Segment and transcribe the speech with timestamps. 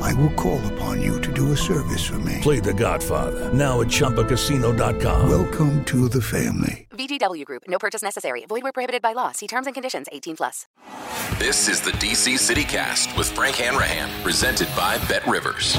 [0.00, 2.38] I will call upon you to do a service for me.
[2.42, 5.28] Play The Godfather now at ChumbaCasino.com.
[5.28, 6.86] Welcome to the family.
[6.90, 7.62] VGW Group.
[7.68, 8.44] No purchase necessary.
[8.46, 9.32] Void where prohibited by law.
[9.32, 10.08] See terms and conditions.
[10.12, 10.66] 18 plus.
[11.38, 15.76] This is the DC City Cast with Frank Hanrahan, presented by Bet Rivers.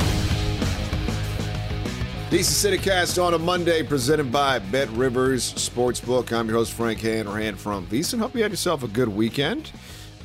[2.33, 6.33] DC CityCast on a Monday, presented by Bet Rivers Sportsbook.
[6.33, 8.17] I'm your host, Frank Hanrahan from VSiN.
[8.17, 9.71] Hope you had yourself a good weekend.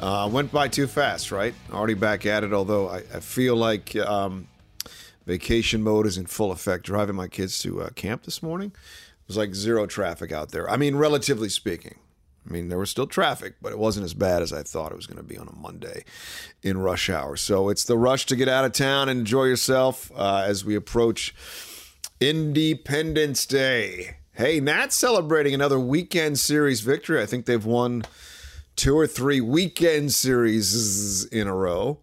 [0.01, 1.55] Uh, went by too fast, right?
[1.73, 4.47] Already back at it, although I, I feel like um,
[5.27, 6.85] vacation mode is in full effect.
[6.85, 10.71] Driving my kids to uh, camp this morning, it was like zero traffic out there.
[10.71, 11.97] I mean, relatively speaking.
[12.49, 14.97] I mean, there was still traffic, but it wasn't as bad as I thought it
[14.97, 16.05] was going to be on a Monday
[16.63, 17.37] in rush hour.
[17.37, 20.75] So it's the rush to get out of town and enjoy yourself uh, as we
[20.75, 21.35] approach
[22.21, 24.17] Independence Day.
[24.33, 27.21] Hey, Nats celebrating another weekend series victory.
[27.21, 28.05] I think they've won
[28.79, 31.99] two or three weekend series in a row.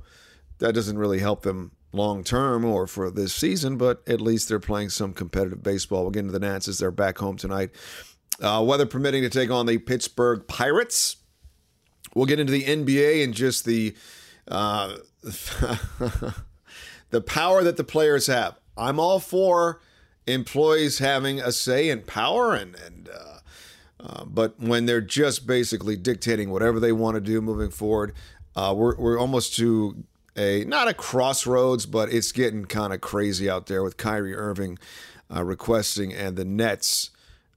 [0.59, 4.59] That doesn't really help them long term or for this season, but at least they're
[4.59, 6.03] playing some competitive baseball.
[6.03, 7.71] We'll get into the Nats as they're back home tonight.
[8.41, 11.15] Uh, weather permitting to take on the Pittsburgh Pirates.
[12.13, 13.95] We'll get into the NBA and just the
[14.49, 14.97] uh,
[17.09, 18.59] the power that the players have.
[18.77, 19.81] I'm all for
[20.27, 23.34] employees having a say in power, and and uh,
[24.05, 28.13] uh, but when they're just basically dictating whatever they want to do moving forward,
[28.55, 30.03] uh, we're we're almost to
[30.37, 34.77] a not a crossroads, but it's getting kind of crazy out there with Kyrie Irving
[35.33, 37.09] uh, requesting and the Nets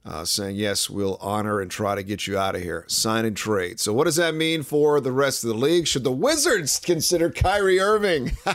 [0.05, 2.83] uh, saying, yes, we'll honor and try to get you out of here.
[2.87, 3.79] Sign and trade.
[3.79, 5.87] So, what does that mean for the rest of the league?
[5.87, 8.31] Should the Wizards consider Kyrie Irving?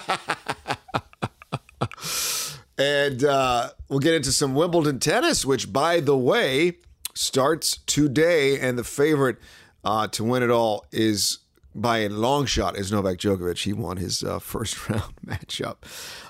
[2.79, 6.79] and uh, we'll get into some Wimbledon tennis, which, by the way,
[7.15, 8.59] starts today.
[8.59, 9.37] And the favorite
[9.85, 11.39] uh, to win it all is
[11.75, 13.63] by a long shot is Novak Djokovic.
[13.65, 15.77] He won his uh, first round matchup.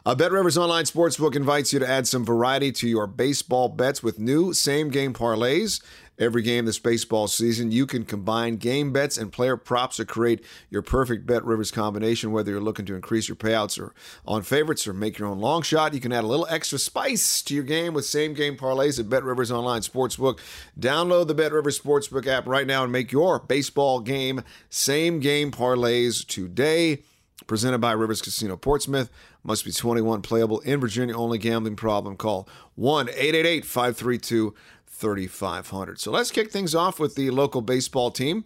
[0.06, 4.03] Uh, Bet Rivers Online Sportsbook invites you to add some variety to your baseball bets
[4.03, 5.83] with new same game parlays.
[6.16, 10.44] Every game this baseball season, you can combine game bets and player props to create
[10.70, 12.30] your perfect Bet Rivers combination.
[12.30, 13.92] Whether you're looking to increase your payouts or
[14.25, 17.42] on favorites or make your own long shot, you can add a little extra spice
[17.42, 20.38] to your game with same game parlays at Bet Rivers Online Sportsbook.
[20.78, 25.50] Download the Bet Rivers Sportsbook app right now and make your baseball game same game
[25.50, 27.02] parlays today.
[27.49, 29.10] Presented by Rivers Casino Portsmouth.
[29.43, 32.17] Must be 21 playable in Virginia only gambling problem.
[32.17, 34.55] Call 1 888 532
[34.94, 36.00] 3500.
[36.00, 38.44] So let's kick things off with the local baseball team.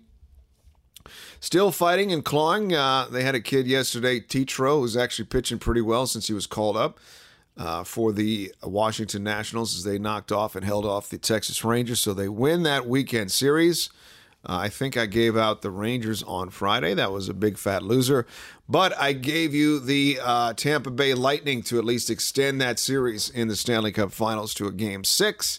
[1.41, 2.75] Still fighting and clawing.
[2.75, 6.47] Uh, they had a kid yesterday, Tetreault, who's actually pitching pretty well since he was
[6.47, 6.99] called up
[7.57, 12.01] uh, for the Washington Nationals as they knocked off and held off the Texas Rangers.
[12.01, 13.91] So they win that weekend series.
[14.45, 16.95] Uh, I think I gave out the Rangers on Friday.
[16.95, 18.27] That was a big fat loser.
[18.69, 23.29] But I gave you the uh, Tampa Bay Lightning to at least extend that series
[23.31, 25.59] in the Stanley Cup Finals to a game six.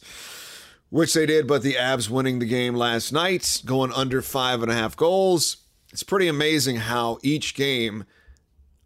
[0.89, 4.71] Which they did, but the Avs winning the game last night, going under five and
[4.71, 5.57] a half goals.
[5.91, 8.05] It's pretty amazing how each game,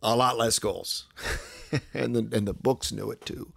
[0.01, 1.07] a lot less goals.
[1.93, 3.53] and, the, and the books knew it too.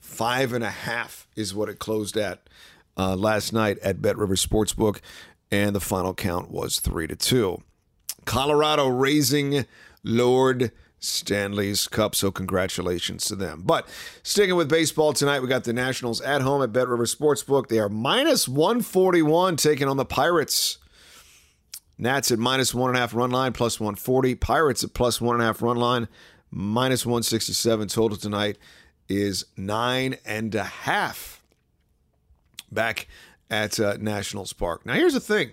[0.00, 2.48] Five and a half is what it closed at
[2.96, 5.00] uh, last night at Bet River Sportsbook,
[5.50, 7.62] and the final count was three to two.
[8.24, 9.64] Colorado raising
[10.04, 10.70] Lord
[11.02, 13.62] Stanley's Cup, so congratulations to them.
[13.64, 13.88] But
[14.22, 17.68] sticking with baseball tonight, we got the Nationals at home at Bet River Sportsbook.
[17.68, 20.78] They are minus 141 taking on the Pirates.
[21.98, 24.36] Nats at minus one and a half run line, plus 140.
[24.36, 26.08] Pirates at plus one and a half run line,
[26.50, 28.58] minus 167 total tonight
[29.08, 31.42] is nine and a half
[32.70, 33.08] back
[33.50, 34.86] at uh, Nationals Park.
[34.86, 35.52] Now, here's the thing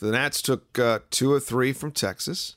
[0.00, 2.56] the Nats took uh, two or three from Texas.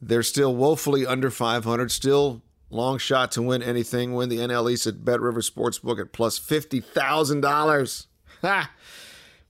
[0.00, 4.14] They're still woefully under 500, still long shot to win anything.
[4.14, 8.06] Win the NL East at Bet River Sportsbook at plus $50,000.
[8.42, 8.70] Ha!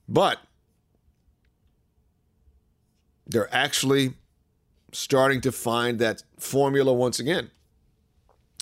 [0.09, 0.39] But
[3.25, 4.15] they're actually
[4.91, 7.49] starting to find that formula once again,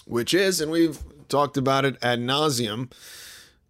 [0.06, 2.92] which is, and we've talked about it ad nauseum,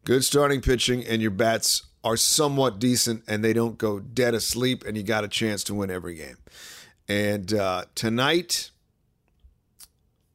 [0.03, 4.83] good starting pitching and your bats are somewhat decent and they don't go dead asleep
[4.85, 6.37] and you got a chance to win every game.
[7.09, 8.69] And uh, tonight,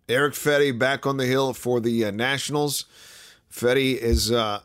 [0.08, 2.84] Eric Fedde back on the hill for the uh, Nationals.
[3.50, 4.60] Fedde is uh,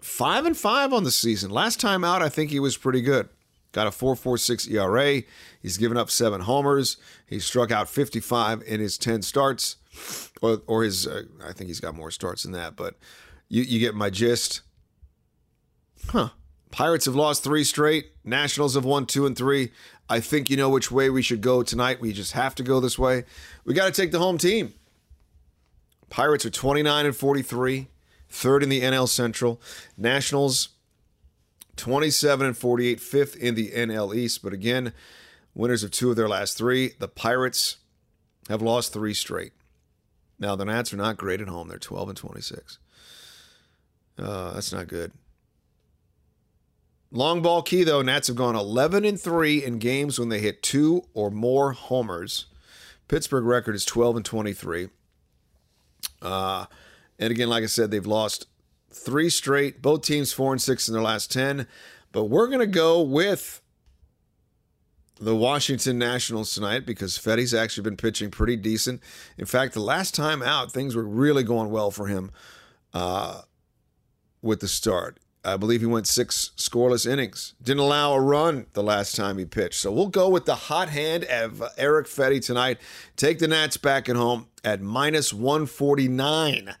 [0.00, 1.50] five and five on the season.
[1.50, 3.30] Last time out, I think he was pretty good.
[3.72, 5.22] Got a 4.46 ERA.
[5.60, 6.98] He's given up seven homers.
[7.26, 9.76] He struck out 55 in his 10 starts,
[10.42, 11.06] or, or his.
[11.06, 12.96] Uh, I think he's got more starts than that, but
[13.48, 14.60] you, you get my gist.
[16.10, 16.28] Huh.
[16.70, 18.10] Pirates have lost three straight.
[18.24, 19.70] Nationals have won two and three.
[20.08, 22.00] I think you know which way we should go tonight.
[22.00, 23.24] We just have to go this way.
[23.64, 24.74] We got to take the home team.
[26.10, 27.88] Pirates are 29 and 43,
[28.28, 29.60] third in the NL Central.
[29.96, 30.68] Nationals
[31.76, 34.42] 27 and 48, fifth in the NL East.
[34.42, 34.92] But again,
[35.54, 36.92] winners of two of their last three.
[36.98, 37.78] The Pirates
[38.48, 39.52] have lost three straight.
[40.38, 41.68] Now the Nats are not great at home.
[41.68, 42.78] They're 12 and 26.
[44.18, 45.12] Uh, that's not good.
[47.10, 50.62] Long ball key though, Nats have gone 11 and 3 in games when they hit
[50.62, 52.46] two or more homers.
[53.08, 54.88] Pittsburgh record is 12 and 23.
[56.22, 56.66] Uh,
[57.18, 58.46] and again, like I said, they've lost
[58.90, 59.82] three straight.
[59.82, 61.66] Both teams four and six in their last 10.
[62.12, 63.60] But we're to go with
[65.20, 69.00] the Washington Nationals tonight because Fedde's actually been pitching pretty decent.
[69.38, 72.30] In fact, the last time out, things were really going well for him
[72.92, 73.42] uh,
[74.42, 75.18] with the start.
[75.44, 77.54] I believe he went six scoreless innings.
[77.62, 79.78] Didn't allow a run the last time he pitched.
[79.78, 82.78] So we'll go with the hot hand of Eric Fedde tonight.
[83.16, 86.74] Take the Nats back at home at minus 149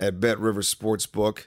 [0.00, 1.46] at Bet River Sportsbook.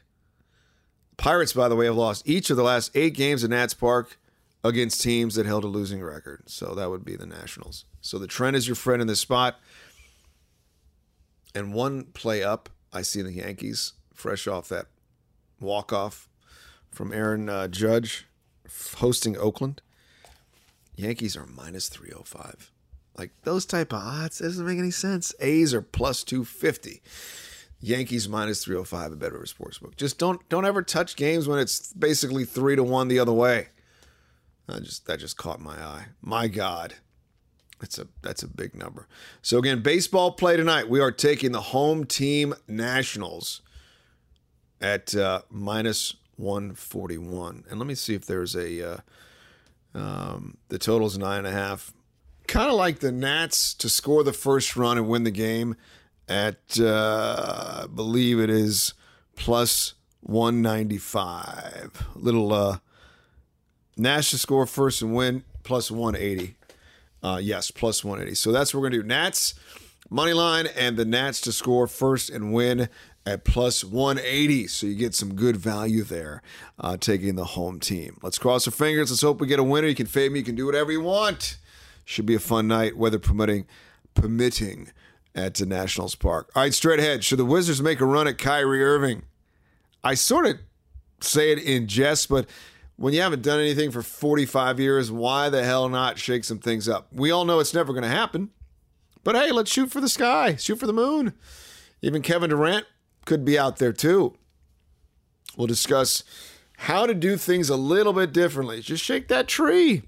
[1.18, 4.20] Pirates, by the way, have lost each of the last eight games at Nats Park
[4.64, 6.44] against teams that held a losing record.
[6.46, 7.86] So that would be the Nationals.
[8.02, 9.60] So the trend is your friend in this spot.
[11.56, 14.88] And one play up, I see the Yankees fresh off that
[15.60, 16.30] walk off
[16.96, 18.26] from Aaron uh, Judge
[18.98, 19.82] hosting Oakland.
[20.96, 22.72] Yankees are minus 305.
[23.18, 25.34] Like those type of odds, doesn't make any sense.
[25.40, 27.02] A's are plus 250.
[27.82, 29.96] Yankees minus 305 at Bet River Sportsbook.
[29.96, 33.68] Just don't don't ever touch games when it's basically 3 to 1 the other way.
[34.68, 36.08] I just that just caught my eye.
[36.22, 36.96] My god.
[37.80, 39.08] That's a that's a big number.
[39.42, 40.90] So again, baseball play tonight.
[40.90, 43.62] We are taking the home team Nationals
[44.82, 47.66] at uh, minus 141.
[47.70, 48.94] And let me see if there's a.
[48.94, 48.98] Uh,
[49.96, 51.94] um, the total's nine and a half.
[52.48, 55.76] Kind of like the Nats to score the first run and win the game
[56.28, 58.94] at, uh, I believe it is
[59.36, 62.08] plus 195.
[62.16, 62.80] Little uh,
[63.98, 66.56] Nash to score first and win plus 180.
[67.24, 68.36] Uh, yes, plus 180.
[68.36, 69.08] So that's what we're going to do.
[69.08, 69.56] Nats
[70.10, 72.90] money line and the Nats to score first and win
[73.26, 74.68] at plus 180.
[74.68, 76.42] So you get some good value there
[76.80, 78.18] uh, taking the home team.
[78.22, 79.10] Let's cross our fingers.
[79.10, 79.88] Let's hope we get a winner.
[79.88, 80.40] You can fade me.
[80.40, 81.58] You can do whatever you want.
[82.06, 83.66] Should be a fun night, weather permitting,
[84.14, 84.92] permitting
[85.34, 86.52] at the Nationals Park.
[86.56, 87.24] All right, straight ahead.
[87.24, 89.24] Should the Wizards make a run at Kyrie Irving?
[90.04, 90.58] I sort of
[91.20, 92.48] say it in jest, but
[92.96, 96.88] when you haven't done anything for 45 years, why the hell not shake some things
[96.88, 97.08] up?
[97.12, 98.52] We all know it's never going to happen.
[99.24, 101.34] But hey, let's shoot for the sky, shoot for the moon.
[102.04, 102.86] Even Kevin Durant
[103.26, 104.36] could be out there too.
[105.58, 106.24] We'll discuss
[106.78, 108.82] how to do things a little bit differently.
[108.82, 110.04] Just shake that tree.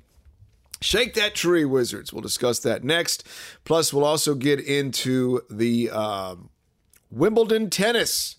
[0.80, 2.14] Shake that tree, Wizards.
[2.14, 3.28] We'll discuss that next.
[3.64, 6.50] Plus, we'll also get into the um,
[7.10, 8.36] Wimbledon tennis.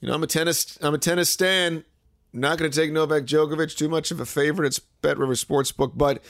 [0.00, 1.84] You know, I'm a tennis I'm a tennis stan.
[2.32, 4.66] Not going to take Novak Djokovic too much of a favorite.
[4.66, 6.20] It's Bet River Sportsbook, but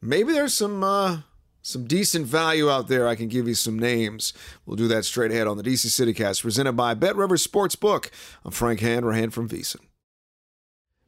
[0.00, 1.18] maybe there's some uh,
[1.62, 3.08] some decent value out there.
[3.08, 4.32] I can give you some names.
[4.66, 8.10] We'll do that straight ahead on the DC CityCast, presented by Bet River Sportsbook.
[8.44, 9.80] I'm Frank Hanrahan from VSiN.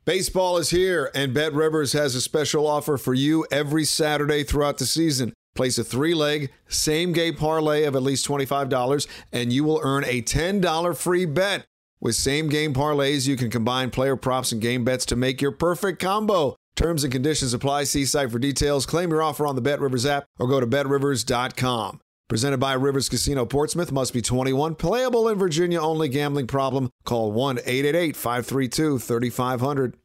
[0.04, 4.78] Baseball is here, and Bet Rivers has a special offer for you every Saturday throughout
[4.78, 5.32] the season.
[5.54, 10.04] Place a three leg, same game parlay of at least $25, and you will earn
[10.04, 11.64] a $10 free bet.
[12.00, 15.52] With same game parlays, you can combine player props and game bets to make your
[15.52, 16.56] perfect combo.
[16.76, 17.84] Terms and conditions apply.
[17.84, 18.86] See site for details.
[18.86, 22.00] Claim your offer on the Bet Rivers app or go to betrivers.com.
[22.28, 23.92] Presented by Rivers Casino Portsmouth.
[23.92, 24.74] Must be 21.
[24.76, 26.08] Playable in Virginia only.
[26.08, 26.90] Gambling problem?
[27.04, 29.96] Call 1 888 532 3500.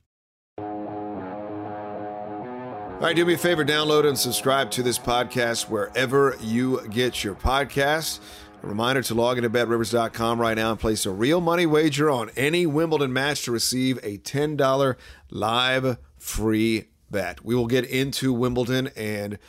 [2.99, 7.23] All right, do me a favor, download and subscribe to this podcast wherever you get
[7.23, 8.19] your podcasts.
[8.61, 12.29] A reminder to log into betrivers.com right now and place a real money wager on
[12.35, 14.95] any Wimbledon match to receive a $10
[15.31, 17.43] live free bet.
[17.43, 19.39] We will get into Wimbledon and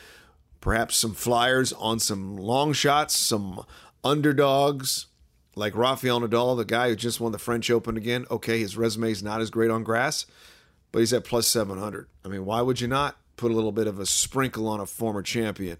[0.61, 3.65] perhaps some flyers on some long shots, some
[4.03, 5.07] underdogs
[5.57, 8.27] like Rafael Nadal, the guy who just won the French Open again.
[8.31, 10.27] Okay, his resume is not as great on grass,
[10.93, 12.09] but he's at plus 700.
[12.25, 14.87] I mean, why would you not put a little bit of a sprinkle on a
[14.87, 15.79] former champion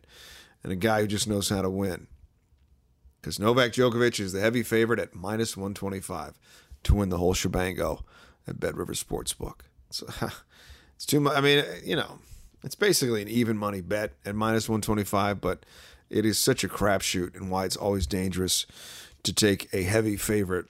[0.63, 2.09] and a guy who just knows how to win?
[3.21, 6.39] Because Novak Djokovic is the heavy favorite at minus 125
[6.85, 8.03] to win the whole shebango
[8.47, 9.61] at Bet River Sportsbook.
[9.91, 10.07] So,
[11.01, 11.35] it's too much.
[11.35, 12.19] I mean, you know,
[12.63, 15.65] it's basically an even money bet at minus 125, but
[16.11, 18.67] it is such a crapshoot and why it's always dangerous
[19.23, 20.67] to take a heavy favorite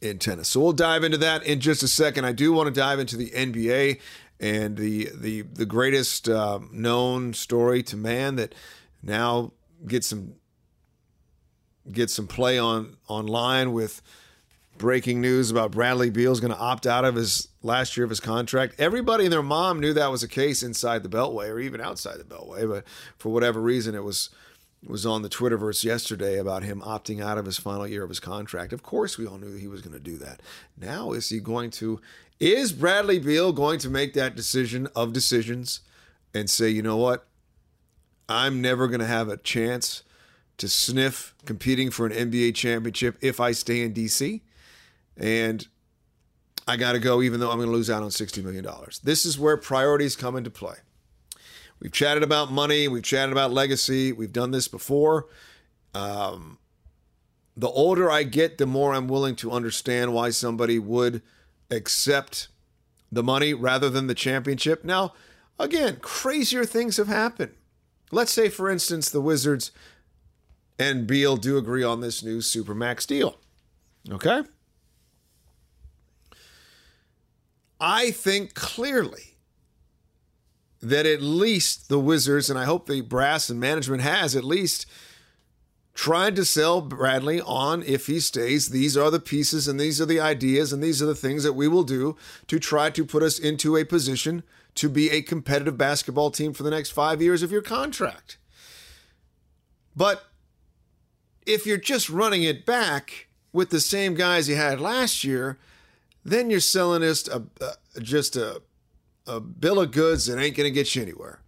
[0.00, 0.50] in tennis.
[0.50, 2.26] So we'll dive into that in just a second.
[2.26, 4.00] I do want to dive into the NBA
[4.38, 8.54] and the the the greatest uh, known story to man that
[9.02, 9.50] now
[9.84, 10.34] gets some
[11.90, 14.00] get some play on online with
[14.78, 18.10] breaking news about Bradley Beal is going to opt out of his last year of
[18.10, 18.74] his contract.
[18.78, 22.18] Everybody and their mom knew that was the case inside the Beltway or even outside
[22.18, 22.84] the Beltway, but
[23.18, 24.30] for whatever reason, it was
[24.82, 28.08] it was on the Twitterverse yesterday about him opting out of his final year of
[28.08, 28.72] his contract.
[28.72, 30.40] Of course, we all knew he was going to do that.
[30.80, 32.00] Now, is he going to?
[32.38, 35.80] Is Bradley Beal going to make that decision of decisions
[36.32, 37.26] and say, you know what?
[38.28, 40.04] I'm never going to have a chance
[40.58, 44.42] to sniff competing for an NBA championship if I stay in DC.
[45.18, 45.66] And
[46.66, 48.66] I got to go, even though I'm going to lose out on $60 million.
[49.02, 50.76] This is where priorities come into play.
[51.80, 55.26] We've chatted about money, we've chatted about legacy, we've done this before.
[55.94, 56.58] Um,
[57.56, 61.22] the older I get, the more I'm willing to understand why somebody would
[61.70, 62.48] accept
[63.10, 64.84] the money rather than the championship.
[64.84, 65.14] Now,
[65.58, 67.52] again, crazier things have happened.
[68.10, 69.70] Let's say, for instance, the Wizards
[70.78, 73.38] and Beal do agree on this new Supermax deal.
[74.10, 74.42] Okay?
[77.80, 79.36] I think clearly
[80.80, 84.86] that at least the Wizards, and I hope the brass and management has at least
[85.94, 88.68] tried to sell Bradley on if he stays.
[88.68, 91.54] These are the pieces and these are the ideas and these are the things that
[91.54, 92.16] we will do
[92.46, 94.44] to try to put us into a position
[94.76, 98.38] to be a competitive basketball team for the next five years of your contract.
[99.96, 100.24] But
[101.44, 105.58] if you're just running it back with the same guys you had last year,
[106.24, 107.42] then you're selling us a,
[108.00, 108.62] just a,
[109.26, 111.40] a bill of goods that ain't going to get you anywhere.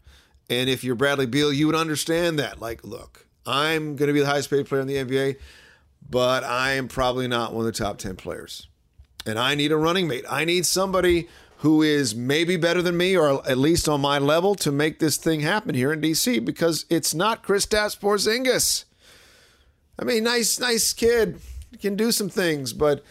[0.49, 2.61] And if you're Bradley Beal, you would understand that.
[2.61, 5.37] Like, look, I'm going to be the highest paid player in the NBA,
[6.09, 8.67] but I am probably not one of the top 10 players.
[9.27, 10.25] And I need a running mate.
[10.29, 14.55] I need somebody who is maybe better than me or at least on my level
[14.55, 18.85] to make this thing happen here in DC because it's not Kristaps Porzingis.
[19.99, 21.39] I mean, nice, nice kid,
[21.79, 23.05] can do some things, but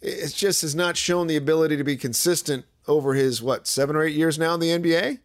[0.00, 4.02] it just has not shown the ability to be consistent over his what seven or
[4.02, 5.18] eight years now in the NBA.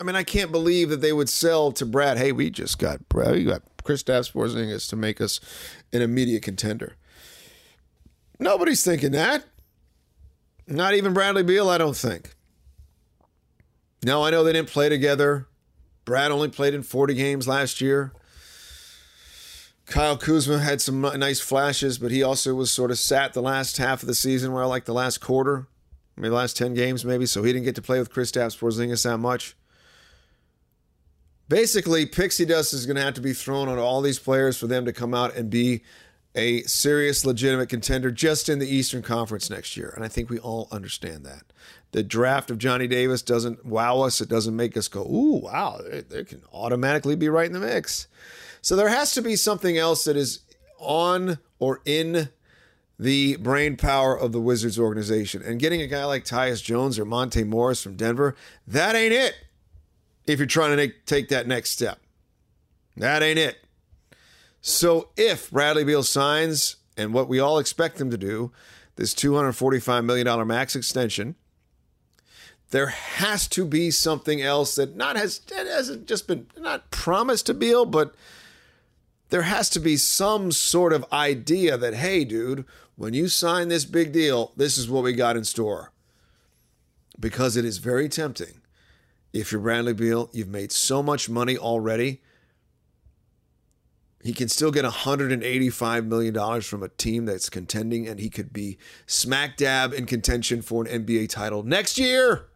[0.00, 2.18] I mean, I can't believe that they would sell to Brad.
[2.18, 5.40] Hey, we just got Brad, we got Kristaps Porzingis to make us
[5.92, 6.96] an immediate contender.
[8.38, 9.44] Nobody's thinking that.
[10.66, 12.34] Not even Bradley Beal, I don't think.
[14.02, 15.46] Now I know they didn't play together.
[16.04, 18.12] Brad only played in 40 games last year.
[19.86, 23.76] Kyle Kuzma had some nice flashes, but he also was sort of sat the last
[23.76, 25.66] half of the season, where like the last quarter,
[26.16, 27.26] maybe the last 10 games, maybe.
[27.26, 29.56] So he didn't get to play with Kristaps Porzingis that much.
[31.48, 34.66] Basically, pixie dust is going to have to be thrown on all these players for
[34.66, 35.82] them to come out and be
[36.34, 39.92] a serious, legitimate contender just in the Eastern Conference next year.
[39.94, 41.42] And I think we all understand that.
[41.90, 44.22] The draft of Johnny Davis doesn't wow us.
[44.22, 47.60] It doesn't make us go, ooh, wow, they, they can automatically be right in the
[47.60, 48.06] mix.
[48.62, 50.40] So there has to be something else that is
[50.78, 52.30] on or in
[52.98, 55.42] the brain power of the Wizards organization.
[55.42, 59.34] And getting a guy like Tyus Jones or Monte Morris from Denver, that ain't it.
[60.26, 61.98] If you're trying to take that next step,
[62.96, 63.58] that ain't it.
[64.60, 68.52] So if Bradley Beal signs, and what we all expect him to do,
[68.94, 71.34] this $245 million max extension,
[72.70, 77.46] there has to be something else that not has that hasn't just been not promised
[77.46, 78.14] to Beal, but
[79.32, 83.86] there has to be some sort of idea that, hey, dude, when you sign this
[83.86, 85.90] big deal, this is what we got in store.
[87.18, 88.60] Because it is very tempting.
[89.32, 92.20] If you're Bradley Beal, you've made so much money already.
[94.22, 98.76] He can still get $185 million from a team that's contending, and he could be
[99.06, 102.48] smack dab in contention for an NBA title next year.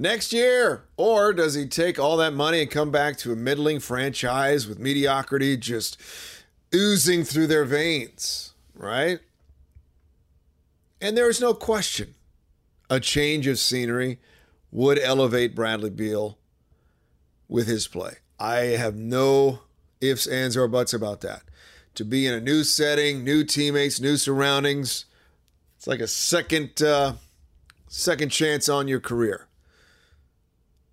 [0.00, 0.84] Next year.
[0.96, 4.78] Or does he take all that money and come back to a middling franchise with
[4.78, 6.00] mediocrity just
[6.74, 9.20] oozing through their veins, right?
[11.02, 12.14] And there is no question
[12.88, 14.18] a change of scenery
[14.72, 16.38] would elevate Bradley Beal
[17.46, 18.14] with his play.
[18.38, 19.60] I have no
[20.00, 21.42] ifs, ands, or buts about that.
[21.96, 25.04] To be in a new setting, new teammates, new surroundings,
[25.76, 27.14] it's like a second uh,
[27.86, 29.46] second chance on your career.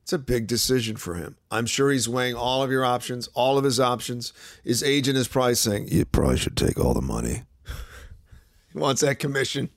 [0.07, 1.35] It's a big decision for him.
[1.51, 4.31] I'm sure he's weighing all of your options, all of his options.
[4.63, 7.43] His agent is probably saying, You probably should take all the money.
[8.71, 9.69] he wants that commission.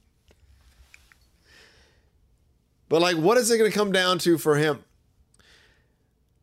[2.88, 4.84] But, like, what is it going to come down to for him?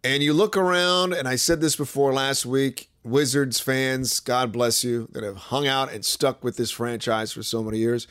[0.03, 4.83] And you look around, and I said this before last week Wizards fans, God bless
[4.83, 8.05] you, that have hung out and stuck with this franchise for so many years.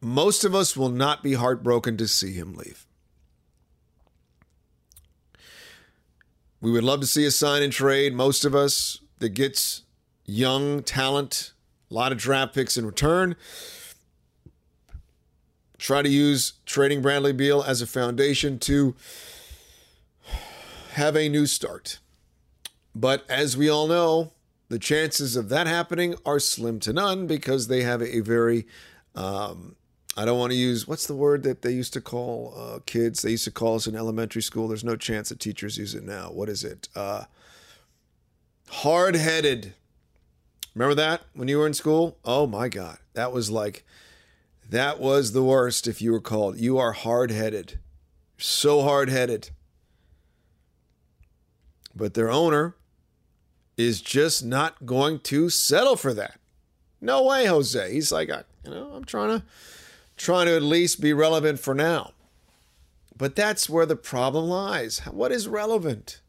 [0.00, 2.85] Most of us will not be heartbroken to see him leave.
[6.66, 8.12] We would love to see a sign and trade.
[8.12, 9.84] Most of us that gets
[10.24, 11.52] young talent,
[11.88, 13.36] a lot of draft picks in return.
[15.78, 18.96] Try to use trading Bradley Beal as a foundation to
[20.94, 22.00] have a new start.
[22.96, 24.32] But as we all know,
[24.68, 28.66] the chances of that happening are slim to none because they have a very,
[29.14, 29.76] um,
[30.16, 33.22] I don't want to use, what's the word that they used to call uh, kids?
[33.22, 34.66] They used to call us in elementary school.
[34.66, 36.30] There's no chance that teachers use it now.
[36.30, 36.88] What is it?
[36.94, 37.24] Uh,
[38.68, 39.74] Hard headed.
[40.74, 42.18] Remember that when you were in school?
[42.24, 42.98] Oh my God.
[43.14, 43.84] That was like,
[44.68, 46.58] that was the worst if you were called.
[46.58, 47.78] You are hard headed.
[48.36, 49.50] So hard headed.
[51.94, 52.74] But their owner
[53.76, 56.38] is just not going to settle for that.
[57.00, 57.92] No way, Jose.
[57.92, 59.46] He's like, I, you know, I'm trying to
[60.16, 62.12] trying to at least be relevant for now.
[63.16, 64.98] But that's where the problem lies.
[65.10, 66.20] What is relevant?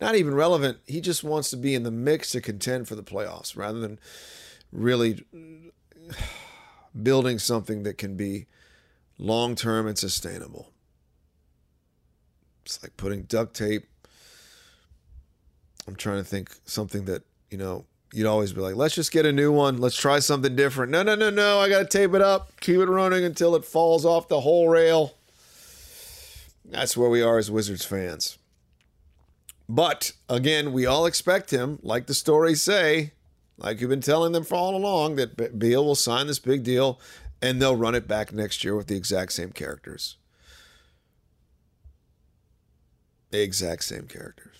[0.00, 0.78] Not even relevant.
[0.86, 3.98] He just wants to be in the mix to contend for the playoffs rather than
[4.72, 5.24] really
[7.00, 8.46] building something that can be
[9.18, 10.72] long term and sustainable.
[12.64, 13.86] It's like putting duct tape
[15.88, 19.26] I'm trying to think something that, you know, you'd always be like, let's just get
[19.26, 19.78] a new one.
[19.78, 20.90] Let's try something different.
[20.90, 21.60] No, no, no, no.
[21.60, 24.68] I got to tape it up, keep it running until it falls off the whole
[24.68, 25.14] rail.
[26.64, 28.38] That's where we are as Wizards fans.
[29.68, 33.12] But again, we all expect him, like the stories say,
[33.58, 36.98] like you've been telling them for all along, that Beal will sign this big deal
[37.42, 40.16] and they'll run it back next year with the exact same characters.
[43.30, 44.57] The exact same characters.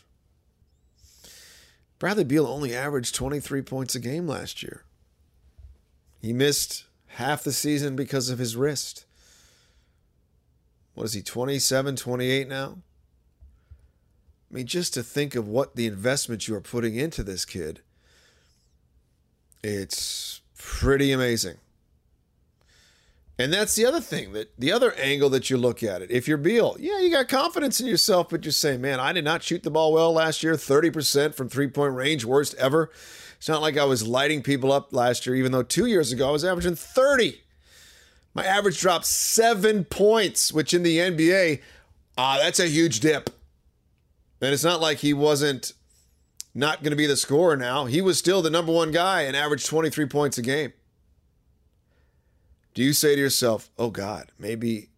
[1.98, 4.84] Bradley Beal only averaged 23 points a game last year.
[6.20, 9.04] He missed half the season because of his wrist.
[10.94, 12.78] What is he, 27, 28 now?
[14.50, 17.80] I mean, just to think of what the investment you are putting into this kid,
[19.62, 21.56] it's pretty amazing.
[23.38, 26.10] And that's the other thing that the other angle that you look at it.
[26.10, 29.24] If you're Beal, yeah, you got confidence in yourself, but you say, man, I did
[29.24, 32.90] not shoot the ball well last year, 30% from three point range, worst ever.
[33.36, 36.28] It's not like I was lighting people up last year, even though two years ago
[36.28, 37.40] I was averaging 30.
[38.34, 41.62] My average dropped seven points, which in the NBA,
[42.16, 43.30] ah, that's a huge dip.
[44.40, 45.72] And it's not like he wasn't
[46.54, 47.84] not going to be the scorer now.
[47.84, 50.72] He was still the number one guy and averaged 23 points a game
[52.78, 54.90] do you say to yourself, "Oh God, maybe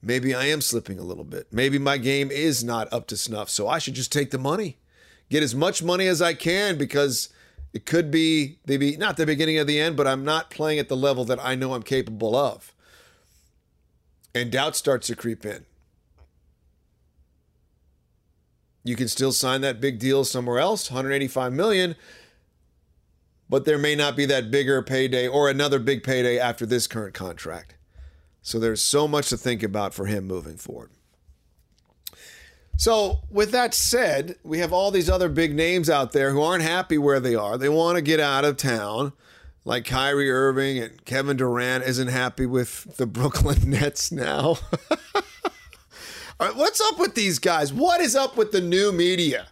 [0.00, 1.46] maybe I am slipping a little bit.
[1.52, 4.78] Maybe my game is not up to snuff, so I should just take the money.
[5.28, 7.28] Get as much money as I can because
[7.74, 10.88] it could be maybe not the beginning of the end, but I'm not playing at
[10.88, 12.72] the level that I know I'm capable of."
[14.34, 15.66] And doubt starts to creep in.
[18.84, 21.94] You can still sign that big deal somewhere else, 185 million,
[23.52, 27.12] but there may not be that bigger payday or another big payday after this current
[27.12, 27.74] contract.
[28.40, 30.88] So there's so much to think about for him moving forward.
[32.78, 36.62] So, with that said, we have all these other big names out there who aren't
[36.62, 37.58] happy where they are.
[37.58, 39.12] They want to get out of town,
[39.66, 44.56] like Kyrie Irving and Kevin Durant isn't happy with the Brooklyn Nets now.
[45.14, 45.26] all
[46.40, 47.70] right, what's up with these guys?
[47.70, 49.48] What is up with the new media?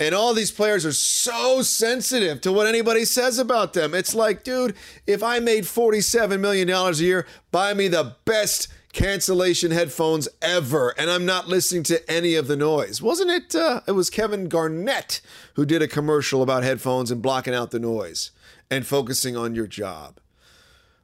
[0.00, 3.94] And all these players are so sensitive to what anybody says about them.
[3.94, 9.70] It's like, dude, if I made $47 million a year, buy me the best cancellation
[9.70, 13.02] headphones ever, and I'm not listening to any of the noise.
[13.02, 13.54] Wasn't it?
[13.54, 15.20] Uh, it was Kevin Garnett
[15.54, 18.30] who did a commercial about headphones and blocking out the noise
[18.70, 20.20] and focusing on your job.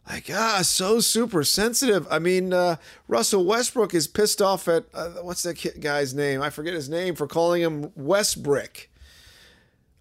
[0.08, 2.06] Like, ah, so super sensitive.
[2.10, 2.76] I mean, uh,
[3.08, 6.42] Russell Westbrook is pissed off at uh, what's that guy's name?
[6.42, 8.88] I forget his name for calling him Westbrick.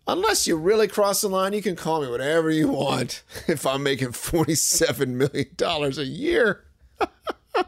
[0.06, 3.84] Unless you really cross the line, you can call me whatever you want if I'm
[3.84, 6.66] making $47 million a year.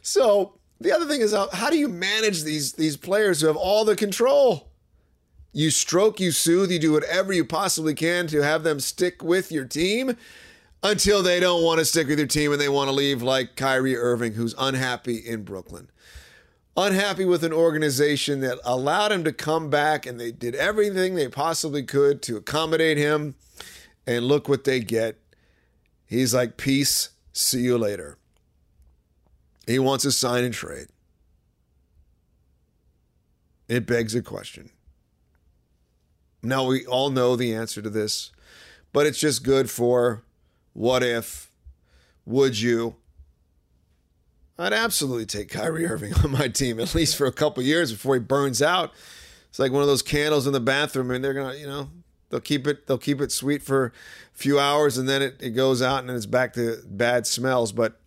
[0.00, 3.84] so the other thing is, how do you manage these, these players who have all
[3.84, 4.69] the control?
[5.52, 9.50] You stroke, you soothe, you do whatever you possibly can to have them stick with
[9.50, 10.16] your team
[10.82, 13.56] until they don't want to stick with your team and they want to leave, like
[13.56, 15.90] Kyrie Irving, who's unhappy in Brooklyn.
[16.76, 21.28] Unhappy with an organization that allowed him to come back and they did everything they
[21.28, 23.34] possibly could to accommodate him.
[24.06, 25.18] And look what they get.
[26.06, 28.18] He's like, Peace, see you later.
[29.66, 30.86] He wants a sign and trade.
[33.68, 34.70] It begs a question.
[36.42, 38.30] Now, we all know the answer to this,
[38.92, 40.24] but it's just good for
[40.72, 41.50] what if,
[42.24, 42.96] would you?
[44.58, 48.14] I'd absolutely take Kyrie Irving on my team, at least for a couple years before
[48.14, 48.92] he burns out.
[49.48, 51.90] It's like one of those candles in the bathroom, and they're gonna, you know,
[52.28, 53.92] they'll keep it, they'll keep it sweet for a
[54.38, 57.72] few hours, and then it, it goes out, and then it's back to bad smells.
[57.72, 58.00] But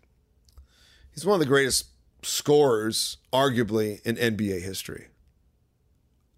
[1.14, 1.88] he's one of the greatest
[2.22, 5.08] scorers, arguably, in NBA history.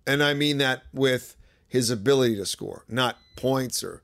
[0.08, 1.36] And I mean that with
[1.76, 4.02] his ability to score, not points or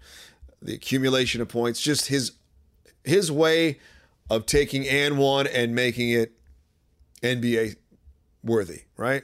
[0.62, 2.34] the accumulation of points, just his
[3.06, 3.80] his way
[4.30, 6.34] of taking and one and making it
[7.24, 7.78] NBA
[8.44, 9.24] worthy, right?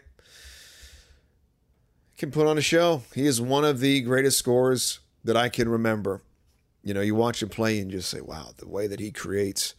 [2.17, 3.03] Can put on a show.
[3.13, 6.21] He is one of the greatest scorers that I can remember.
[6.83, 9.75] You know, you watch him play and just say, wow, the way that he creates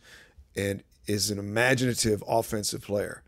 [0.55, 3.23] and is an imaginative offensive player.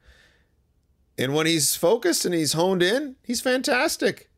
[1.16, 4.30] And when he's focused and he's honed in, he's fantastic.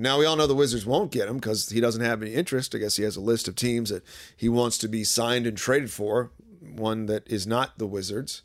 [0.00, 2.74] Now we all know the Wizards won't get him because he doesn't have any interest.
[2.74, 4.02] I guess he has a list of teams that
[4.34, 8.40] he wants to be signed and traded for, one that is not the Wizards.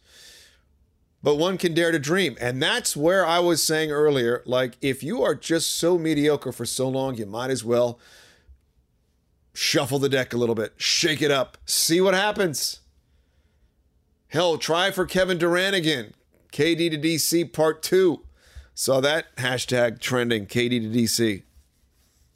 [1.23, 2.35] But one can dare to dream.
[2.41, 6.65] And that's where I was saying earlier like, if you are just so mediocre for
[6.65, 7.99] so long, you might as well
[9.53, 12.81] shuffle the deck a little bit, shake it up, see what happens.
[14.27, 16.13] Hell, try for Kevin Durant again.
[16.51, 18.24] KD to DC part two.
[18.77, 21.43] Saw that hashtag trending KD to DC.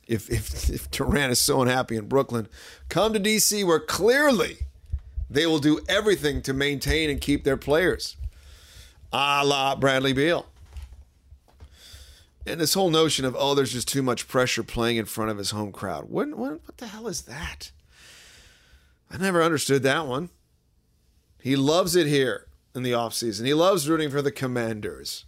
[0.07, 2.47] If, if, if Durant is so unhappy in Brooklyn,
[2.87, 4.59] come to DC where clearly
[5.29, 8.15] they will do everything to maintain and keep their players.
[9.11, 10.45] A la Bradley Beal.
[12.47, 15.37] And this whole notion of, oh, there's just too much pressure playing in front of
[15.37, 16.05] his home crowd.
[16.09, 17.71] What, what, what the hell is that?
[19.11, 20.29] I never understood that one.
[21.41, 23.45] He loves it here in the offseason.
[23.45, 25.25] He loves rooting for the commanders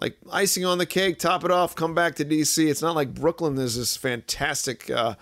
[0.00, 2.68] like icing on the cake, top it off, come back to DC.
[2.68, 5.14] It's not like Brooklyn is this fantastic uh,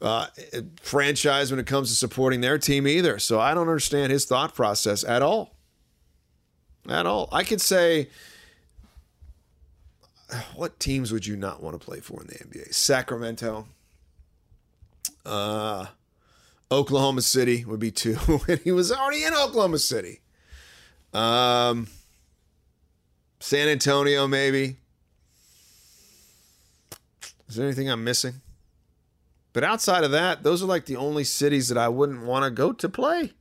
[0.00, 0.26] uh,
[0.80, 3.18] franchise when it comes to supporting their team either.
[3.18, 5.54] So I don't understand his thought process at all.
[6.88, 7.28] At all.
[7.30, 8.08] I could say,
[10.54, 12.74] what teams would you not want to play for in the NBA?
[12.74, 13.66] Sacramento,
[15.26, 15.86] uh,
[16.70, 18.16] Oklahoma City would be two.
[18.48, 20.20] and he was already in Oklahoma City.
[21.12, 21.88] Um,
[23.42, 24.76] San Antonio, maybe.
[27.48, 28.34] Is there anything I'm missing?
[29.52, 32.52] But outside of that, those are like the only cities that I wouldn't want to
[32.52, 33.32] go to play.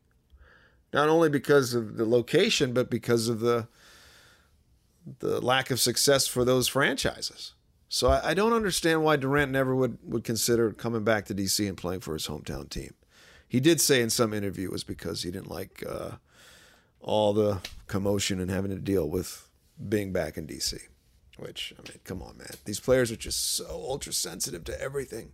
[0.91, 3.67] Not only because of the location, but because of the
[5.19, 7.53] the lack of success for those franchises.
[7.87, 11.67] So I, I don't understand why Durant never would, would consider coming back to DC
[11.67, 12.95] and playing for his hometown team.
[13.47, 16.13] He did say in some interview it was because he didn't like uh,
[16.99, 19.47] all the commotion and having to deal with
[19.89, 20.79] being back in DC.
[21.37, 22.51] Which, I mean, come on, man.
[22.65, 25.31] These players are just so ultra sensitive to everything.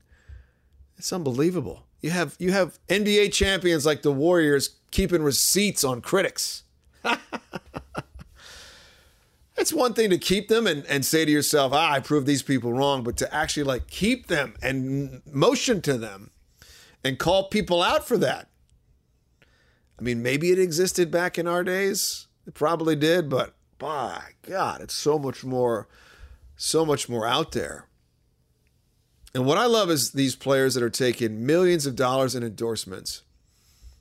[0.98, 1.84] It's unbelievable.
[2.02, 6.64] You have you have NBA champions like the Warriors keeping receipts on critics.
[9.58, 12.44] it's one thing to keep them and, and say to yourself, ah, I proved these
[12.44, 16.32] people wrong, but to actually like keep them and motion to them
[17.04, 18.50] and call people out for that.
[20.00, 22.28] I mean, maybe it existed back in our days.
[22.46, 25.88] It probably did, but by God, it's so much more,
[26.56, 27.88] so much more out there.
[29.34, 33.24] And what I love is these players that are taking millions of dollars in endorsements,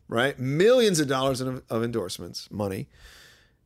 [0.09, 0.39] right?
[0.39, 2.89] Millions of dollars of, of endorsements, money,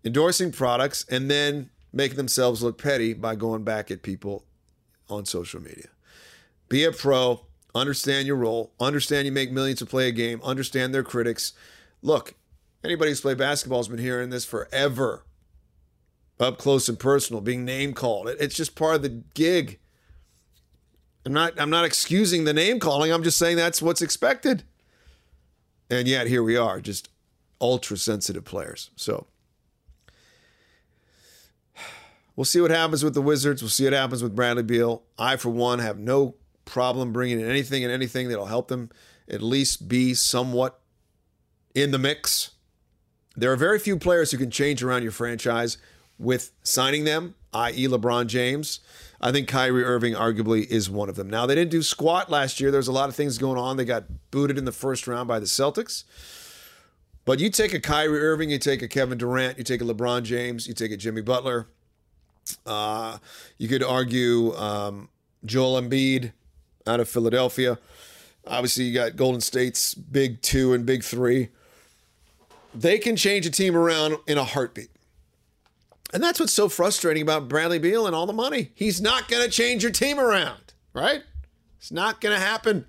[0.04, 4.44] endorsing products, and then making themselves look petty by going back at people
[5.08, 5.88] on social media.
[6.68, 7.44] Be a pro,
[7.74, 11.52] understand your role, understand you make millions to play a game, understand their critics.
[12.02, 12.34] Look,
[12.82, 15.24] anybody who's played basketball has been hearing this forever.
[16.40, 18.28] Up close and personal, being name called.
[18.28, 19.78] It's just part of the gig.
[21.26, 23.12] I'm not I'm not excusing the name calling.
[23.12, 24.64] I'm just saying that's what's expected.
[25.90, 27.10] And yet here we are, just
[27.60, 28.90] ultra sensitive players.
[28.96, 29.26] So
[32.36, 33.60] we'll see what happens with the Wizards.
[33.60, 35.02] We'll see what happens with Bradley Beal.
[35.18, 38.88] I, for one, have no problem bringing in anything and anything that'll help them
[39.28, 40.80] at least be somewhat
[41.74, 42.52] in the mix.
[43.36, 45.76] There are very few players who can change around your franchise
[46.20, 48.80] with signing them, i.e., LeBron James.
[49.20, 51.28] I think Kyrie Irving arguably is one of them.
[51.28, 52.70] Now, they didn't do squat last year.
[52.70, 53.76] There's a lot of things going on.
[53.76, 56.04] They got booted in the first round by the Celtics.
[57.24, 60.22] But you take a Kyrie Irving, you take a Kevin Durant, you take a LeBron
[60.22, 61.68] James, you take a Jimmy Butler.
[62.64, 63.18] Uh,
[63.58, 65.08] you could argue um,
[65.44, 66.32] Joel Embiid
[66.86, 67.78] out of Philadelphia.
[68.46, 71.50] Obviously, you got Golden State's big two and big three.
[72.74, 74.90] They can change a team around in a heartbeat.
[76.12, 78.72] And that's what's so frustrating about Bradley Beal and all the money.
[78.74, 81.22] He's not going to change your team around, right?
[81.78, 82.86] It's not going to happen.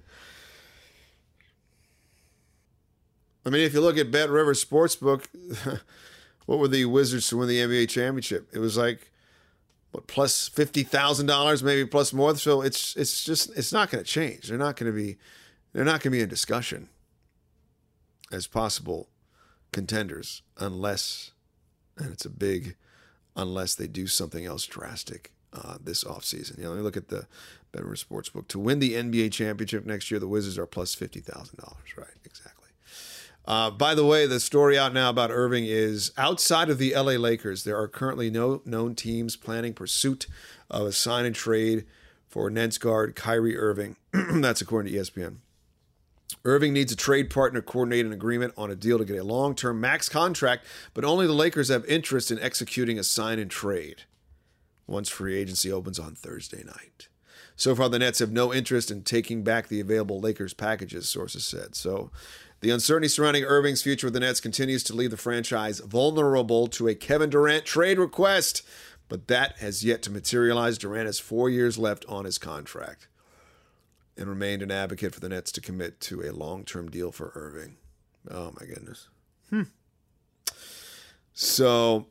[3.46, 5.26] I mean, if you look at Bet River Sportsbook,
[6.46, 8.50] what were the Wizards to win the NBA championship?
[8.54, 9.12] It was like
[9.92, 12.36] what plus fifty thousand dollars, maybe plus more.
[12.36, 14.48] So it's it's just it's not going to change.
[14.48, 15.18] They're not going to be
[15.74, 16.90] they're not going to be in discussion
[18.32, 19.10] as possible
[19.72, 21.32] contenders unless
[21.98, 22.76] and it's a big
[23.36, 26.58] unless they do something else drastic uh, this offseason.
[26.58, 27.28] You know, let me look at the
[27.72, 28.48] Better Sportsbook.
[28.50, 31.28] To win the NBA championship next year, the Wizards are plus $50,000.
[31.98, 32.70] Right, exactly.
[33.46, 37.14] Uh, by the way, the story out now about Irving is outside of the LA
[37.14, 40.28] Lakers, there are currently no known teams planning pursuit
[40.70, 41.86] of a sign and trade
[42.28, 43.96] for Nets guard Kyrie Irving.
[44.14, 45.38] That's according to ESPN.
[46.46, 49.24] Irving needs a trade partner to coordinate an agreement on a deal to get a
[49.24, 53.52] long term max contract, but only the Lakers have interest in executing a sign and
[53.52, 54.04] trade
[54.88, 57.08] once free agency opens on Thursday night.
[57.56, 61.46] So far, the Nets have no interest in taking back the available Lakers packages, sources
[61.46, 61.76] said.
[61.76, 62.12] So
[62.62, 66.88] the uncertainty surrounding Irving's future with the Nets continues to leave the franchise vulnerable to
[66.88, 68.64] a Kevin Durant trade request,
[69.10, 70.78] but that has yet to materialize.
[70.78, 73.08] Durant has four years left on his contract
[74.22, 77.32] and remained an advocate for the Nets to commit to a long term deal for
[77.36, 77.78] Irving.
[78.30, 79.10] Oh, my goodness.
[79.50, 79.64] Hmm.
[81.34, 82.08] So,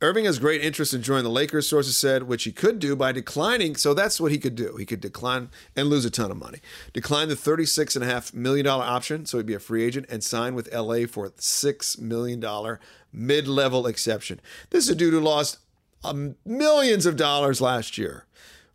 [0.00, 3.10] Irving has great interest in joining the Lakers, sources said, which he could do by
[3.10, 3.74] declining.
[3.74, 4.76] So that's what he could do.
[4.76, 6.60] He could decline and lose a ton of money.
[6.92, 11.06] Decline the $36.5 million option, so he'd be a free agent, and sign with LA
[11.06, 12.78] for a $6 million
[13.12, 14.40] mid level exception.
[14.70, 15.58] This is a dude who lost
[16.04, 18.26] um, millions of dollars last year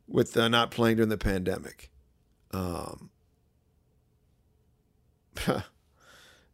[0.10, 1.89] with uh, not playing during the pandemic.
[2.54, 3.10] Um,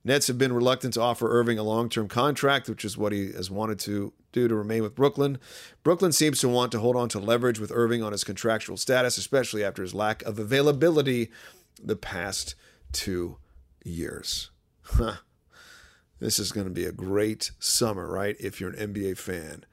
[0.03, 3.31] Nets have been reluctant to offer Irving a long term contract, which is what he
[3.33, 5.38] has wanted to do to remain with Brooklyn.
[5.83, 9.17] Brooklyn seems to want to hold on to leverage with Irving on his contractual status,
[9.17, 11.29] especially after his lack of availability
[11.81, 12.55] the past
[12.91, 13.38] two
[13.83, 14.51] years.
[16.19, 18.35] this is going to be a great summer, right?
[18.39, 19.65] If you're an NBA fan.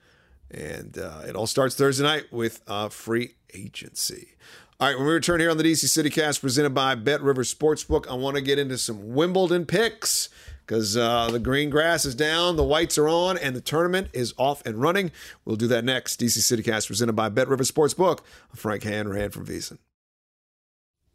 [0.51, 4.37] And uh, it all starts Thursday night with a free agency.
[4.79, 7.45] All right, when we return here on the DC City Cast presented by Bet River
[7.45, 10.29] Sportsbook, I want to get into some Wimbledon picks
[10.67, 14.35] because uh, the green grass is down, the whites are on, and the tournament is
[14.37, 15.13] off and running.
[15.47, 16.21] We'll do that next.
[16.21, 18.19] DC City Cast presented by Bet River Sportsbook.
[18.51, 19.79] I'm Frank Hanrahan from VSiN.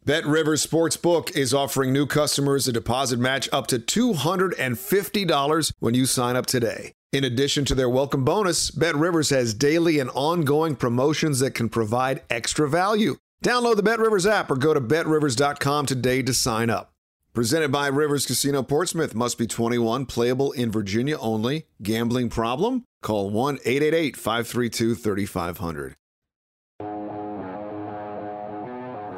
[0.04, 6.06] Bet River Sportsbook is offering new customers a deposit match up to $250 when you
[6.06, 6.94] sign up today.
[7.12, 11.68] In addition to their welcome bonus, Bet Rivers has daily and ongoing promotions that can
[11.68, 13.18] provide extra value.
[13.42, 16.92] Download the Bet Rivers app or go to betrivers.com today to sign up.
[17.34, 19.16] Presented by Rivers Casino Portsmouth.
[19.16, 21.66] Must be 21, playable in Virginia only.
[21.82, 22.84] Gambling problem?
[23.02, 25.96] Call 1 888 532 3500.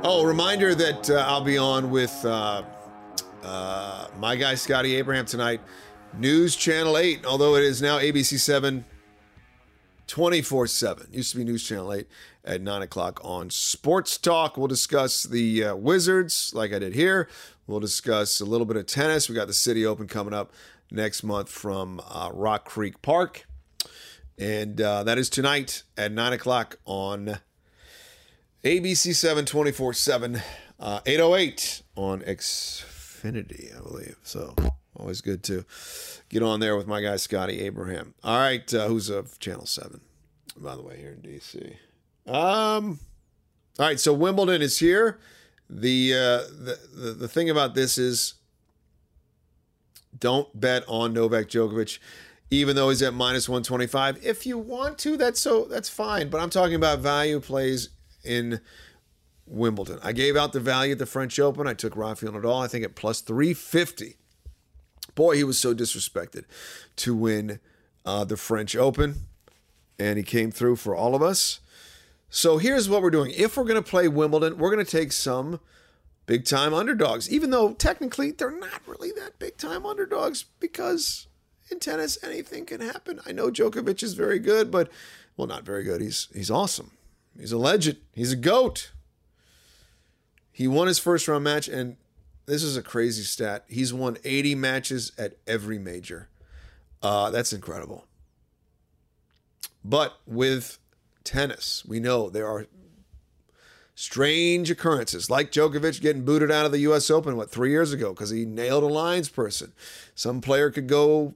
[0.06, 2.62] Oh, reminder that uh, I'll be on with uh,
[3.42, 5.60] uh, my guy Scotty Abraham tonight.
[6.16, 8.86] News Channel 8, although it is now ABC 7
[10.06, 11.08] 24 7.
[11.12, 12.06] Used to be News Channel 8
[12.44, 14.56] at 9 o'clock on Sports Talk.
[14.56, 17.28] We'll discuss the uh, Wizards, like I did here.
[17.66, 19.28] We'll discuss a little bit of tennis.
[19.28, 20.52] We got the City Open coming up
[20.90, 23.46] next month from uh, Rock Creek Park.
[24.38, 27.38] And uh, that is tonight at 9 o'clock on
[28.64, 30.42] ABC 7 24 7,
[30.80, 34.16] uh, 808 on Xfinity, I believe.
[34.22, 34.54] So
[34.96, 35.64] always good to
[36.28, 38.14] get on there with my guy Scotty Abraham.
[38.24, 40.00] All right, uh, who's of Channel 7,
[40.56, 41.76] by the way, here in DC.
[42.26, 42.98] Um,
[43.78, 45.18] all right, so Wimbledon is here.
[45.68, 48.34] The, uh, the, the, the thing about this is
[50.18, 51.98] don't bet on Novak Djokovic
[52.50, 54.24] even though he's at minus 125.
[54.24, 56.28] If you want to, that's so that's fine.
[56.28, 57.90] But I'm talking about value plays
[58.24, 58.60] in
[59.46, 59.98] Wimbledon.
[60.02, 61.66] I gave out the value at the French Open.
[61.66, 64.16] I took Rafael Nadal, I think at plus 350.
[65.14, 66.44] Boy, he was so disrespected
[66.96, 67.60] to win
[68.04, 69.26] uh, the French Open,
[69.98, 71.60] and he came through for all of us.
[72.34, 73.30] So here's what we're doing.
[73.36, 75.60] If we're going to play Wimbledon, we're going to take some
[76.26, 81.28] big time underdogs, even though technically they're not really that big time underdogs because
[81.70, 83.20] in tennis anything can happen.
[83.24, 84.90] I know Djokovic is very good, but
[85.36, 86.00] well, not very good.
[86.00, 86.90] He's he's awesome.
[87.38, 87.98] He's a legend.
[88.12, 88.90] He's a goat.
[90.50, 91.96] He won his first round match, and
[92.46, 93.64] this is a crazy stat.
[93.68, 96.28] He's won 80 matches at every major.
[97.00, 98.06] Uh, that's incredible.
[99.84, 100.78] But with
[101.24, 102.66] tennis, we know there are
[103.94, 107.10] strange occurrences, like Djokovic getting booted out of the U.S.
[107.10, 109.72] Open, what, three years ago because he nailed a lines person.
[110.14, 111.34] Some player could go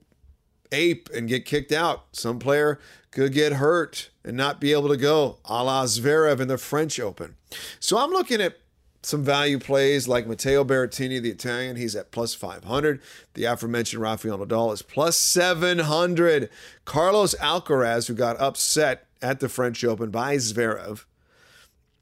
[0.73, 2.05] ape and get kicked out.
[2.13, 2.79] Some player
[3.11, 7.01] could get hurt and not be able to go, a la Zverev in the French
[7.01, 7.37] Open.
[7.81, 8.59] So I'm looking at
[9.03, 11.77] some value plays like Matteo Berrettini, the Italian.
[11.77, 13.01] He's at plus 500.
[13.35, 16.51] The aforementioned Rafael Nadal is plus 700.
[16.85, 21.05] Carlos Alcaraz, who got upset at the French Open by Zverev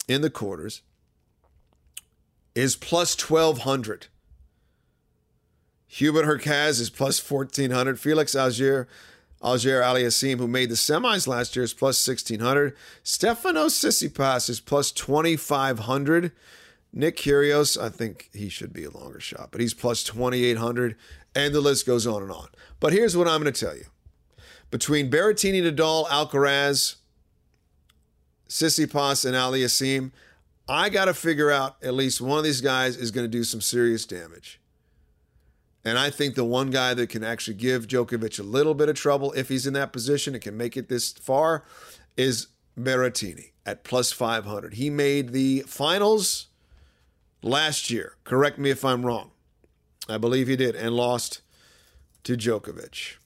[0.09, 0.83] in the quarters,
[2.55, 4.07] is plus 1200.
[5.87, 8.00] Hubert Hurkacz is plus 1400.
[8.00, 8.88] Felix Auger,
[9.40, 12.74] Auger Aliassime, who made the semis last year, is plus 1600.
[13.02, 16.33] Stefano Tsitsipas is plus 2500.
[16.92, 20.96] Nick Kyrgios, I think he should be a longer shot, but he's plus 2800.
[21.35, 22.48] And the list goes on and on.
[22.81, 23.85] But here's what I'm going to tell you.
[24.70, 26.96] Between Berrettini, Nadal, Alcaraz,
[28.49, 30.13] Tsitsipas, and Aliassime,
[30.69, 33.45] I got to figure out at least one of these guys is going to do
[33.45, 34.61] some serious damage.
[35.85, 38.97] And I think the one guy that can actually give Djokovic a little bit of
[38.97, 41.65] trouble if he's in that position and can make it this far
[42.17, 44.75] is Berrettini at plus 500.
[44.75, 46.49] He made the finals
[47.41, 48.17] last year.
[48.25, 49.31] Correct me if I'm wrong.
[50.09, 51.41] I believe he did and lost
[52.25, 53.17] to Djokovic.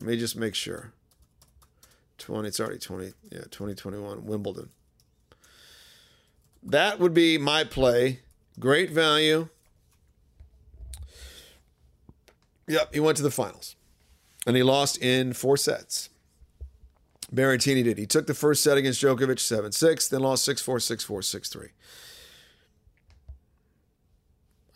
[0.00, 0.92] Let me just make sure.
[2.18, 4.70] 20 it's already 20 yeah, 2021 Wimbledon.
[6.62, 8.20] That would be my play.
[8.58, 9.48] Great value.
[12.66, 13.76] Yep, he went to the finals.
[14.46, 16.10] And he lost in four sets.
[17.34, 17.98] Berrettini did.
[17.98, 21.22] He took the first set against Djokovic 7 6, then lost 6 4, 6 4,
[21.22, 21.68] 6 3.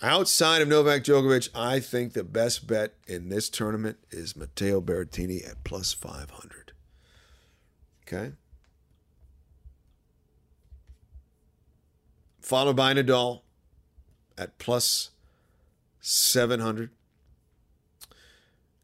[0.02, 5.48] Outside of Novak Djokovic, I think the best bet in this tournament is Matteo Berrettini
[5.48, 6.71] at plus 500.
[8.06, 8.32] Okay?
[12.40, 13.42] Followed by Nadal
[14.36, 15.10] at plus
[16.00, 16.90] 700.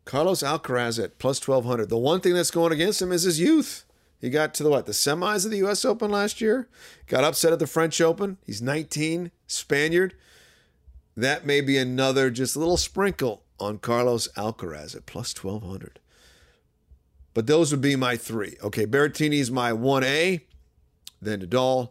[0.05, 1.89] Carlos Alcaraz at plus 1200.
[1.91, 3.85] The one thing that's going against him is his youth.
[4.21, 4.87] He got to the what?
[4.87, 6.69] The semis of the US Open last year.
[7.07, 8.39] Got upset at the French Open.
[8.45, 10.15] He's 19, Spaniard.
[11.17, 15.99] That may be another just a little sprinkle on Carlos Alcaraz at plus 1200.
[17.35, 18.57] But those would be my three.
[18.63, 20.41] Okay, Berrettini's my 1A,
[21.23, 21.91] then Nadal,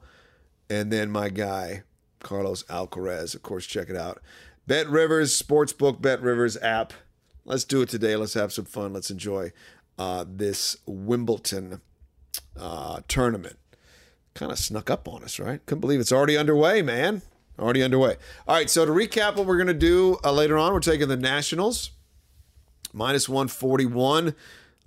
[0.69, 1.83] and then my guy,
[2.19, 3.33] Carlos Alcaraz.
[3.35, 4.21] Of course, check it out.
[4.65, 6.93] Bet Rivers, Sportsbook Bet Rivers app
[7.47, 8.15] let's do it today.
[8.15, 8.93] Let's have some fun.
[8.93, 9.51] Let's enjoy
[9.97, 11.81] uh, this Wimbledon
[12.59, 13.57] uh, tournament.
[14.35, 15.65] Kind of snuck up on us, right?
[15.65, 17.23] Couldn't believe it's already underway, man.
[17.57, 18.17] Already underway.
[18.47, 21.07] All right, so to recap what we're going to do uh, later on, we're taking
[21.07, 21.91] the Nationals
[22.93, 24.35] minus 141.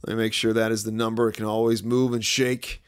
[0.07, 1.29] Let me make sure that is the number.
[1.29, 2.83] It can always move and shake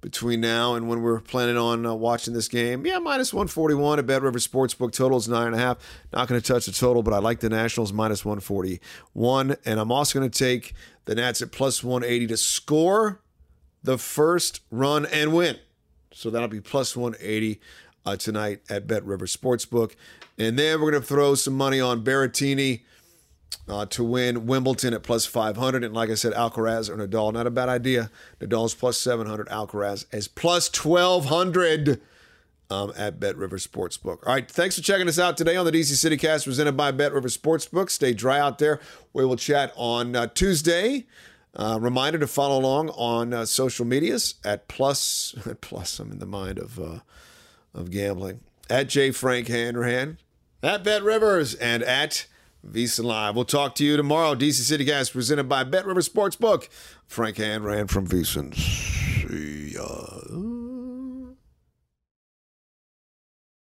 [0.00, 2.86] between now and when we're planning on uh, watching this game.
[2.86, 4.92] Yeah, minus 141 at Bet River Sportsbook.
[4.92, 5.78] Total is 9.5.
[6.12, 9.56] Not going to touch the total, but I like the Nationals minus 141.
[9.64, 10.74] And I'm also going to take
[11.06, 13.20] the Nats at plus 180 to score
[13.82, 15.56] the first run and win.
[16.12, 17.60] So that'll be plus 180
[18.06, 19.94] uh, tonight at Bet River Sportsbook.
[20.38, 22.82] And then we're going to throw some money on Berrettini
[23.68, 25.84] uh, to win Wimbledon at plus 500.
[25.84, 28.10] And like I said, Alcaraz or Nadal, not a bad idea.
[28.40, 32.00] Nadal's plus 700, Alcaraz is plus 1200
[32.70, 34.26] um, at Bet River Sportsbook.
[34.26, 36.90] All right, thanks for checking us out today on the DC City Cast presented by
[36.90, 37.90] Bet River Sportsbook.
[37.90, 38.80] Stay dry out there.
[39.12, 41.06] We will chat on uh, Tuesday.
[41.54, 45.98] Uh, reminder to follow along on uh, social medias at plus plus.
[45.98, 47.00] I'm in the mind of uh,
[47.74, 50.18] of gambling at J Frank Hanrahan,
[50.62, 52.26] at Bet Rivers, and at
[52.68, 53.34] Visa Live.
[53.34, 54.34] We'll talk to you tomorrow.
[54.34, 56.68] DC City Cast presented by Bet River Sportsbook.
[57.06, 58.50] Frank Hanrahan from Visa.
[58.54, 60.17] See ya.